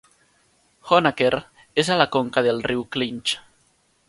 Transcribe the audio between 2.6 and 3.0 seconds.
riu